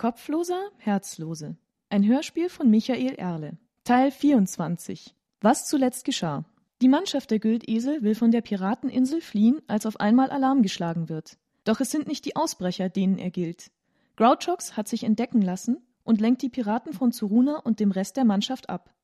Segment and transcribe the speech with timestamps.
[0.00, 1.58] Kopfloser, Herzlose.
[1.90, 3.58] Ein Hörspiel von Michael Erle.
[3.84, 5.14] Teil 24.
[5.42, 6.46] Was zuletzt geschah.
[6.80, 11.36] Die Mannschaft der Güldesel will von der Pirateninsel fliehen, als auf einmal Alarm geschlagen wird.
[11.64, 13.70] Doch es sind nicht die Ausbrecher, denen er gilt.
[14.16, 18.24] Grouchox hat sich entdecken lassen und lenkt die Piraten von Zuruna und dem Rest der
[18.24, 18.94] Mannschaft ab.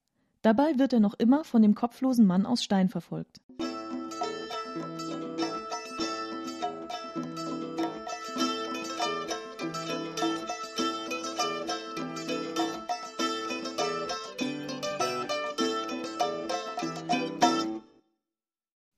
[0.40, 3.42] Dabei wird er noch immer von dem kopflosen Mann aus Stein verfolgt.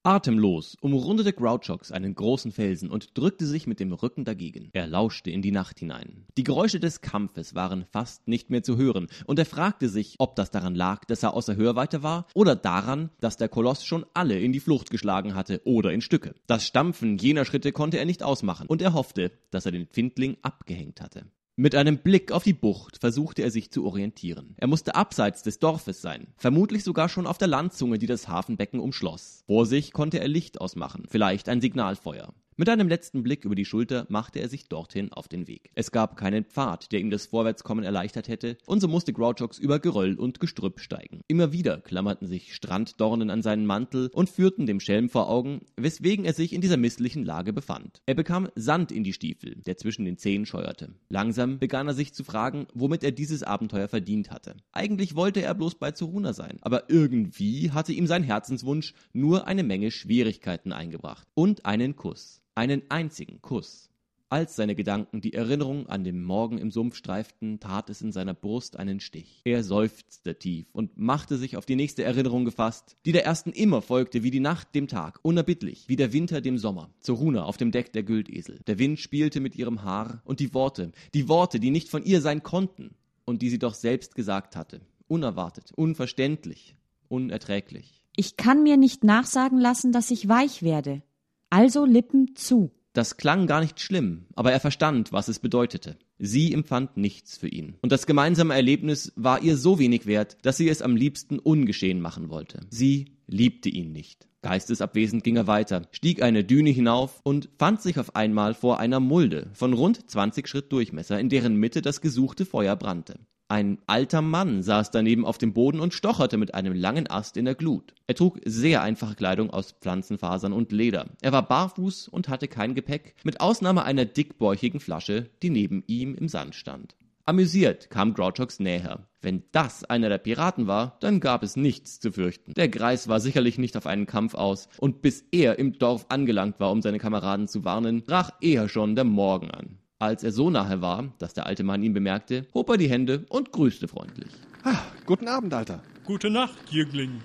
[0.09, 4.71] Atemlos umrundete Grouchox einen großen Felsen und drückte sich mit dem Rücken dagegen.
[4.73, 6.25] Er lauschte in die Nacht hinein.
[6.39, 10.35] Die Geräusche des Kampfes waren fast nicht mehr zu hören, und er fragte sich, ob
[10.35, 14.41] das daran lag, dass er außer Hörweite war, oder daran, dass der Koloss schon alle
[14.41, 16.35] in die Flucht geschlagen hatte oder in Stücke.
[16.47, 20.39] Das Stampfen jener Schritte konnte er nicht ausmachen, und er hoffte, dass er den Findling
[20.41, 21.27] abgehängt hatte.
[21.61, 24.55] Mit einem Blick auf die Bucht versuchte er sich zu orientieren.
[24.59, 28.79] Er musste abseits des Dorfes sein, vermutlich sogar schon auf der Landzunge, die das Hafenbecken
[28.79, 29.43] umschloss.
[29.49, 32.33] Vor sich konnte er Licht ausmachen, vielleicht ein Signalfeuer.
[32.61, 35.71] Mit einem letzten Blick über die Schulter machte er sich dorthin auf den Weg.
[35.77, 39.79] Es gab keinen Pfad, der ihm das Vorwärtskommen erleichtert hätte, und so musste Grouchox über
[39.79, 41.21] Geröll und Gestrüpp steigen.
[41.29, 46.25] Immer wieder klammerten sich Stranddornen an seinen Mantel und führten dem Schelm vor Augen, weswegen
[46.25, 48.03] er sich in dieser misslichen Lage befand.
[48.07, 50.97] Er bekam Sand in die Stiefel, der zwischen den Zehen scheuerte.
[51.09, 54.57] Langsam begann er sich zu fragen, womit er dieses Abenteuer verdient hatte.
[54.73, 59.63] Eigentlich wollte er bloß bei Zuruna sein, aber irgendwie hatte ihm sein Herzenswunsch nur eine
[59.63, 63.89] Menge Schwierigkeiten eingebracht und einen Kuss einen einzigen Kuss.
[64.31, 68.35] Als seine Gedanken die Erinnerung an den Morgen im Sumpf streiften, tat es in seiner
[68.35, 69.43] Brust einen Stich.
[69.45, 73.81] Er seufzte tief und machte sich auf die nächste Erinnerung gefasst, die der ersten immer
[73.81, 76.91] folgte wie die Nacht dem Tag, unerbittlich, wie der Winter dem Sommer.
[76.99, 78.59] Zoruna auf dem Deck der Güldesel.
[78.67, 82.21] Der Wind spielte mit ihrem Haar und die Worte, die Worte, die nicht von ihr
[82.21, 84.81] sein konnten und die sie doch selbst gesagt hatte.
[85.07, 86.75] Unerwartet, unverständlich,
[87.09, 88.03] unerträglich.
[88.17, 91.03] Ich kann mir nicht nachsagen lassen, dass ich weich werde.
[91.51, 92.71] Also Lippen zu.
[92.93, 95.97] Das klang gar nicht schlimm, aber er verstand, was es bedeutete.
[96.19, 97.77] Sie empfand nichts für ihn.
[97.81, 102.01] Und das gemeinsame Erlebnis war ihr so wenig wert, dass sie es am liebsten ungeschehen
[102.01, 102.67] machen wollte.
[102.71, 104.27] Sie liebte ihn nicht.
[104.43, 109.01] Geistesabwesend ging er weiter, stieg eine Düne hinauf und fand sich auf einmal vor einer
[109.01, 113.21] Mulde von rund 20 Schritt Durchmesser, in deren Mitte das gesuchte Feuer brannte.
[113.51, 117.47] Ein alter Mann saß daneben auf dem Boden und stocherte mit einem langen Ast in
[117.47, 117.95] der Glut.
[118.07, 121.07] Er trug sehr einfache Kleidung aus Pflanzenfasern und Leder.
[121.23, 126.15] Er war barfuß und hatte kein Gepäck, mit Ausnahme einer dickbäuchigen Flasche, die neben ihm
[126.15, 126.95] im Sand stand.
[127.29, 129.07] Amüsiert kam Grouchox näher.
[129.21, 132.55] Wenn das einer der Piraten war, dann gab es nichts zu fürchten.
[132.55, 136.59] Der Greis war sicherlich nicht auf einen Kampf aus, und bis er im Dorf angelangt
[136.59, 139.77] war, um seine Kameraden zu warnen, brach eher schon der Morgen an.
[139.99, 143.27] Als er so nahe war, dass der alte Mann ihn bemerkte, hob er die Hände
[143.29, 144.33] und grüßte freundlich.
[144.65, 145.83] Ah, guten Abend, Alter.
[146.07, 147.21] Gute Nacht, Jüngling.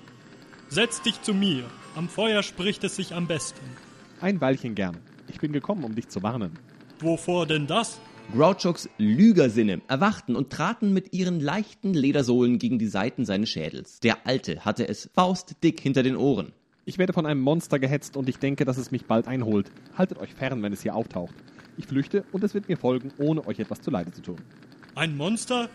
[0.68, 1.64] Setz dich zu mir.
[1.96, 3.66] Am Feuer spricht es sich am besten.
[4.20, 4.98] Ein Weilchen gern.
[5.30, 6.60] Ich bin gekommen, um dich zu warnen.
[7.00, 8.02] Wovor denn das?
[8.32, 14.00] Grouchox Lügersinne erwachten und traten mit ihren leichten Ledersohlen gegen die Seiten seines Schädels.
[14.00, 16.54] Der Alte hatte es faustdick hinter den Ohren.
[16.86, 19.72] Ich werde von einem Monster gehetzt und ich denke, dass es mich bald einholt.
[19.98, 21.36] Haltet euch fern, wenn es hier auftaucht.
[21.78, 24.38] Ich flüchte und es wird mir folgen, ohne euch etwas zuleide zu tun.
[24.96, 25.70] Ein Monster?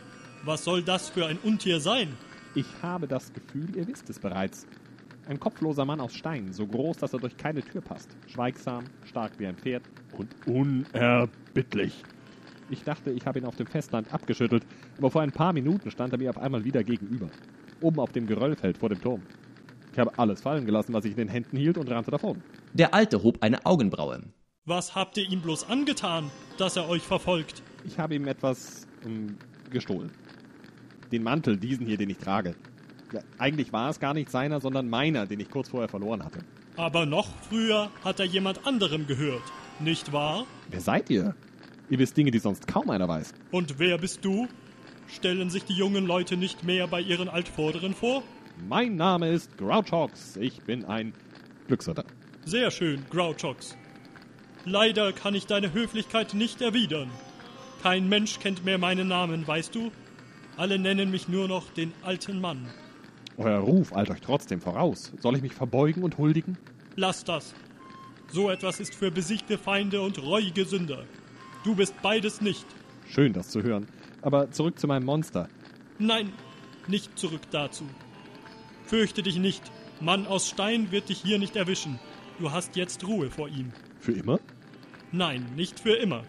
[0.45, 2.17] Was soll das für ein Untier sein?
[2.55, 4.67] Ich habe das Gefühl, ihr wisst es bereits.
[5.29, 8.09] Ein kopfloser Mann aus Stein, so groß, dass er durch keine Tür passt.
[8.27, 9.83] Schweigsam, stark wie ein Pferd
[10.17, 12.03] und unerbittlich.
[12.71, 14.65] Ich dachte, ich habe ihn auf dem Festland abgeschüttelt,
[14.99, 17.29] aber vor ein paar Minuten stand er mir auf einmal wieder gegenüber.
[17.81, 19.23] Oben auf dem Geröllfeld vor dem Turm.
[19.93, 22.43] Ich habe alles fallen gelassen, was ich in den Händen hielt und rannte davon.
[22.75, 24.21] Der Alte hob eine Augenbraue.
[24.65, 27.63] Was habt ihr ihm bloß angetan, dass er euch verfolgt?
[27.85, 29.39] Ich habe ihm etwas ähm,
[29.71, 30.13] gestohlen.
[31.11, 32.55] Den Mantel, diesen hier, den ich trage.
[33.13, 36.41] Ja, eigentlich war es gar nicht seiner, sondern meiner, den ich kurz vorher verloren hatte.
[36.77, 39.43] Aber noch früher hat er jemand anderem gehört,
[39.81, 40.45] nicht wahr?
[40.69, 41.35] Wer seid ihr?
[41.91, 43.33] Ihr wisst Dinge, die sonst kaum einer weiß.
[43.51, 44.47] Und wer bist du?
[45.09, 48.23] Stellen sich die jungen Leute nicht mehr bei ihren Altvorderen vor?
[48.69, 50.37] Mein Name ist Grouchox.
[50.37, 51.15] Ich bin ein
[51.67, 52.05] Glücksritter.
[52.45, 53.77] Sehr schön, Grouchox.
[54.65, 57.11] Leider kann ich deine Höflichkeit nicht erwidern.
[57.83, 59.91] Kein Mensch kennt mehr meinen Namen, weißt du?
[60.57, 62.67] Alle nennen mich nur noch den alten Mann.
[63.39, 65.13] Euer Ruf eilt euch trotzdem voraus.
[65.21, 66.59] Soll ich mich verbeugen und huldigen?
[66.97, 67.55] Lass das.
[68.31, 71.05] So etwas ist für besiegte Feinde und reuige Sünder.
[71.69, 72.65] Du bist beides nicht.
[73.11, 73.87] Schön, das zu hören.
[74.23, 75.51] Aber zurück zu meinem Monster.
[75.99, 76.33] Nein,
[76.87, 77.85] nicht zurück dazu.
[78.87, 79.71] Fürchte dich nicht.
[80.01, 82.01] Mann aus Stein wird dich hier nicht erwischen.
[82.39, 83.71] Du hast jetzt Ruhe vor ihm.
[84.01, 84.41] Für immer?
[85.13, 86.23] Nein, nicht für immer.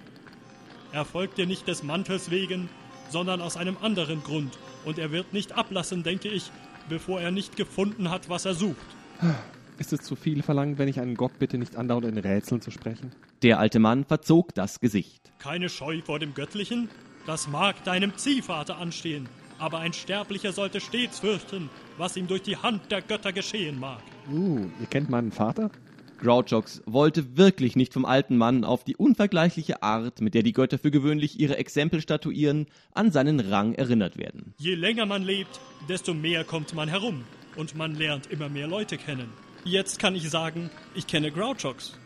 [0.91, 2.68] Er folgt dir nicht des Mantels wegen,
[3.09, 6.51] sondern aus einem anderen Grund, und er wird nicht ablassen, denke ich,
[6.89, 8.75] bevor er nicht gefunden hat, was er sucht.
[9.80, 12.70] Ist es zu viel verlangt, wenn ich einen Gott bitte, nicht andauernd in Rätseln zu
[12.70, 13.12] sprechen?
[13.44, 15.31] Der alte Mann verzog das Gesicht.
[15.40, 16.90] Keine Scheu vor dem Göttlichen?
[17.26, 22.58] Das mag deinem Ziehvater anstehen, aber ein Sterblicher sollte stets fürchten, was ihm durch die
[22.58, 24.02] Hand der Götter geschehen mag.
[24.30, 25.72] Uh, ihr kennt meinen Vater?
[26.20, 30.78] Grouchox wollte wirklich nicht vom alten Mann auf die unvergleichliche Art, mit der die Götter
[30.78, 34.54] für gewöhnlich ihre Exempel statuieren, an seinen Rang erinnert werden.
[34.58, 37.24] Je länger man lebt, desto mehr kommt man herum
[37.56, 39.30] und man lernt immer mehr Leute kennen.
[39.64, 41.98] Jetzt kann ich sagen, ich kenne Grouchox.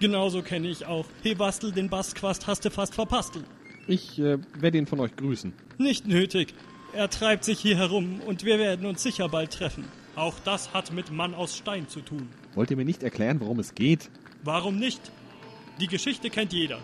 [0.00, 3.44] Genauso kenne ich auch Hebastel, den Bastquast hast du fast verpastelt.
[3.86, 5.52] Ich äh, werde ihn von euch grüßen.
[5.78, 6.54] Nicht nötig.
[6.92, 9.84] Er treibt sich hier herum und wir werden uns sicher bald treffen.
[10.16, 12.28] Auch das hat mit Mann aus Stein zu tun.
[12.54, 14.10] Wollt ihr mir nicht erklären, worum es geht?
[14.42, 15.12] Warum nicht?
[15.80, 16.80] Die Geschichte kennt jeder.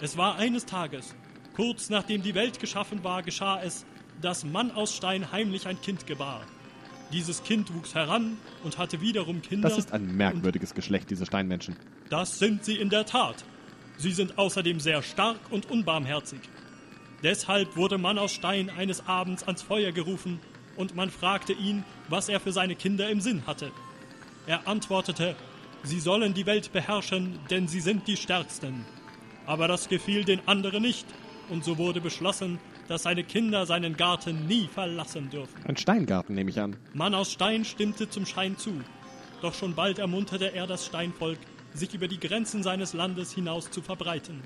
[0.00, 1.14] Es war eines Tages,
[1.54, 3.84] kurz nachdem die Welt geschaffen war, geschah es,
[4.20, 6.44] dass Mann aus Stein heimlich ein Kind gebar.
[7.12, 9.68] Dieses Kind wuchs heran und hatte wiederum Kinder.
[9.68, 11.76] Das ist ein merkwürdiges Geschlecht, diese Steinmenschen.
[12.08, 13.44] Das sind sie in der Tat.
[13.98, 16.40] Sie sind außerdem sehr stark und unbarmherzig.
[17.22, 20.40] Deshalb wurde Mann aus Stein eines Abends ans Feuer gerufen
[20.76, 23.70] und man fragte ihn, was er für seine Kinder im Sinn hatte.
[24.46, 25.36] Er antwortete,
[25.84, 28.84] sie sollen die Welt beherrschen, denn sie sind die Stärksten.
[29.46, 31.06] Aber das gefiel den anderen nicht,
[31.48, 32.58] und so wurde beschlossen,
[32.92, 35.64] dass seine Kinder seinen Garten nie verlassen dürfen.
[35.66, 36.76] Ein Steingarten, nehme ich an.
[36.92, 38.82] Mann aus Stein stimmte zum Schein zu,
[39.40, 41.38] doch schon bald ermunterte er das Steinvolk,
[41.72, 44.42] sich über die Grenzen seines Landes hinaus zu verbreiten.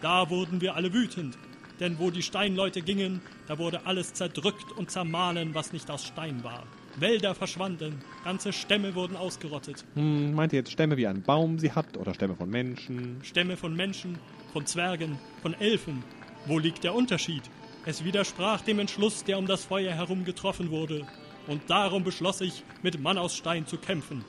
[0.00, 1.36] Da wurden wir alle wütend,
[1.80, 6.44] denn wo die Steinleute gingen, da wurde alles zerdrückt und zermahlen, was nicht aus Stein
[6.44, 6.62] war.
[7.00, 9.84] Wälder verschwanden, ganze Stämme wurden ausgerottet.
[9.94, 13.18] Hm, meint ihr jetzt Stämme wie ein Baum sie hat oder Stämme von Menschen?
[13.22, 14.20] Stämme von Menschen,
[14.52, 16.04] von Zwergen, von Elfen.
[16.46, 17.42] Wo liegt der Unterschied?
[17.86, 21.04] Es widersprach dem Entschluss, der um das Feuer herum getroffen wurde,
[21.48, 24.24] und darum beschloss ich, mit Mann aus Stein zu kämpfen.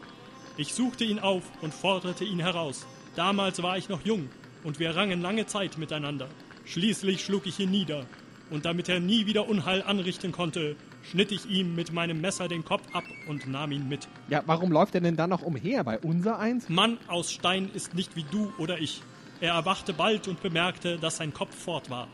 [0.57, 2.87] Ich suchte ihn auf und forderte ihn heraus.
[3.15, 4.29] Damals war ich noch jung,
[4.63, 6.27] und wir rangen lange Zeit miteinander.
[6.65, 8.07] Schließlich schlug ich ihn nieder,
[8.49, 12.65] und damit er nie wieder Unheil anrichten konnte, schnitt ich ihm mit meinem Messer den
[12.65, 14.07] Kopf ab und nahm ihn mit.
[14.27, 16.67] Ja, warum läuft er denn dann noch umher bei unser eins?
[16.67, 19.03] Mann aus Stein ist nicht wie du oder ich.
[19.39, 22.07] Er erwachte bald und bemerkte, dass sein Kopf fort war.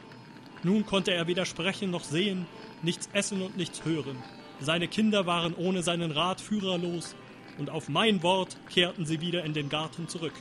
[0.64, 2.46] Nun konnte er weder sprechen noch sehen,
[2.82, 4.18] nichts essen und nichts hören.
[4.60, 7.16] Seine Kinder waren ohne seinen Rat führerlos,
[7.58, 10.34] und auf mein Wort kehrten sie wieder in den Garten zurück.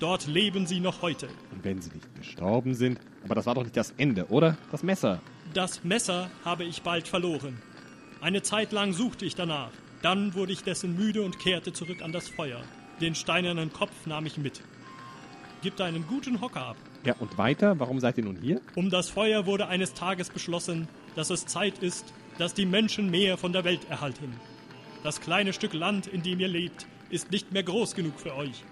[0.00, 1.28] Dort leben sie noch heute.
[1.50, 3.00] Und wenn sie nicht gestorben sind?
[3.24, 4.56] Aber das war doch nicht das Ende, oder?
[4.70, 5.20] Das Messer.
[5.54, 7.60] Das Messer habe ich bald verloren.
[8.20, 9.70] Eine Zeit lang suchte ich danach.
[10.02, 12.62] Dann wurde ich dessen müde und kehrte zurück an das Feuer.
[13.00, 14.62] Den steinernen Kopf nahm ich mit.
[15.60, 16.76] Gib einen guten Hocker ab.
[17.04, 17.80] Ja, und weiter?
[17.80, 18.60] Warum seid ihr nun hier?
[18.76, 23.36] Um das Feuer wurde eines Tages beschlossen, dass es Zeit ist, dass die Menschen mehr
[23.36, 24.32] von der Welt erhalten.
[25.02, 28.62] Das kleine Stück Land, in dem ihr lebt, ist nicht mehr groß genug für euch.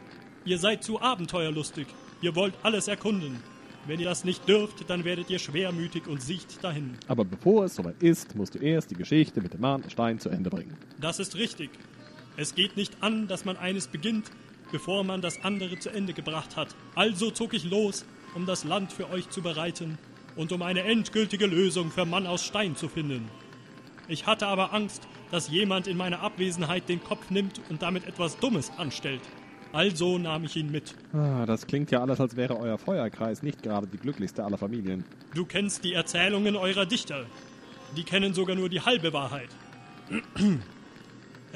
[0.45, 1.89] Ihr seid zu abenteuerlustig.
[2.21, 3.43] Ihr wollt alles erkunden.
[3.87, 6.97] Wenn ihr das nicht dürft, dann werdet ihr schwermütig und siecht dahin.
[7.09, 10.21] Aber bevor es soweit ist, musst du erst die Geschichte mit dem Mann und Stein
[10.21, 10.77] zu Ende bringen.
[11.01, 11.71] Das ist richtig.
[12.37, 14.31] Es geht nicht an, dass man eines beginnt,
[14.73, 16.75] bevor man das andere zu Ende gebracht hat.
[16.95, 18.05] Also zog ich los,
[18.35, 19.99] um das Land für euch zu bereiten
[20.37, 23.29] und um eine endgültige Lösung für Mann aus Stein zu finden.
[24.09, 28.39] Ich hatte aber Angst, dass jemand in meiner Abwesenheit den Kopf nimmt und damit etwas
[28.39, 29.23] Dummes anstellt.
[29.73, 30.95] Also nahm ich ihn mit.
[31.13, 35.05] Ah, das klingt ja alles, als wäre euer Feuerkreis nicht gerade die glücklichste aller Familien.
[35.35, 37.27] Du kennst die Erzählungen eurer Dichter.
[37.97, 39.49] Die kennen sogar nur die halbe Wahrheit.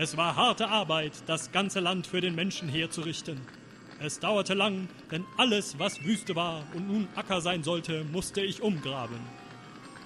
[0.03, 3.39] Es war harte Arbeit, das ganze Land für den Menschen herzurichten.
[3.99, 8.63] Es dauerte lang, denn alles, was Wüste war und nun Acker sein sollte, musste ich
[8.63, 9.19] umgraben.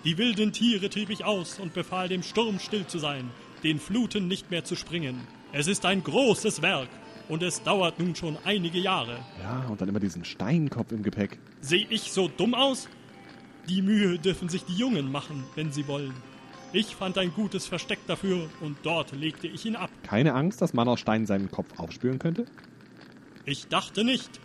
[0.03, 3.31] Die wilden Tiere trieb ich aus und befahl dem Sturm still zu sein,
[3.63, 5.21] den Fluten nicht mehr zu springen.
[5.53, 6.89] Es ist ein großes Werk
[7.29, 9.21] und es dauert nun schon einige Jahre.
[9.45, 11.39] Ja, und dann immer diesen Steinkopf im Gepäck.
[11.61, 12.89] Sehe ich so dumm aus?
[13.69, 16.15] Die Mühe dürfen sich die Jungen machen, wenn sie wollen.
[16.75, 19.91] Ich fand ein gutes Versteck dafür und dort legte ich ihn ab.
[20.03, 22.47] Keine Angst, dass Stein seinen Kopf aufspüren könnte?
[23.45, 24.41] Ich dachte nicht.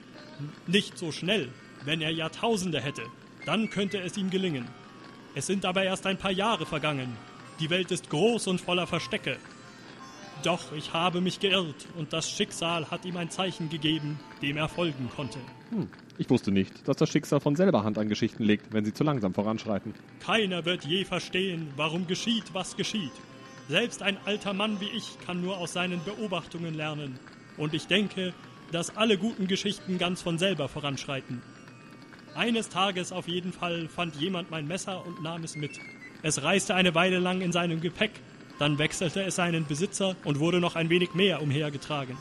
[0.67, 1.50] Nicht so schnell.
[1.86, 3.01] Wenn er Jahrtausende hätte,
[3.48, 4.67] dann könnte es ihm gelingen.
[5.33, 7.17] Es sind aber erst ein paar Jahre vergangen.
[7.59, 9.38] Die Welt ist groß und voller Verstecke.
[10.43, 14.69] Doch ich habe mich geirrt und das Schicksal hat ihm ein Zeichen gegeben, dem er
[14.69, 15.39] folgen konnte.
[15.72, 15.89] Hm.
[16.17, 19.03] Ich wusste nicht, dass das Schicksal von selber Hand an Geschichten legt, wenn sie zu
[19.03, 19.93] langsam voranschreiten.
[20.19, 23.12] Keiner wird je verstehen, warum geschieht, was geschieht.
[23.67, 27.19] Selbst ein alter Mann wie ich kann nur aus seinen Beobachtungen lernen.
[27.58, 28.34] Und ich denke,
[28.72, 31.41] dass alle guten Geschichten ganz von selber voranschreiten.
[32.36, 35.79] Eines Tages auf jeden Fall fand jemand mein Messer und nahm es mit.
[36.22, 38.12] Es reiste eine Weile lang in seinem Gepäck,
[38.59, 42.17] dann wechselte es seinen Besitzer und wurde noch ein wenig mehr umhergetragen.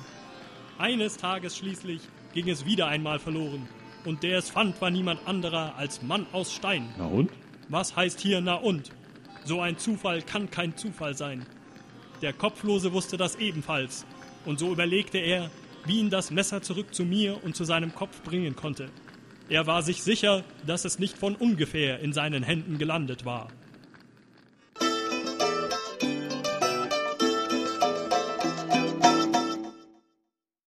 [0.79, 2.01] Eines Tages schließlich
[2.33, 3.69] ging es wieder einmal verloren,
[4.05, 6.89] und der es fand, war niemand anderer als Mann aus Stein.
[6.97, 7.31] Na und?
[7.69, 8.93] Was heißt hier na und?
[9.45, 11.45] So ein Zufall kann kein Zufall sein.
[12.23, 14.07] Der Kopflose wusste das ebenfalls,
[14.45, 15.51] und so überlegte er,
[15.85, 18.91] wie ihn das Messer zurück zu mir und zu seinem Kopf bringen konnte.
[19.49, 23.49] Er war sich sicher, dass es nicht von ungefähr in seinen Händen gelandet war.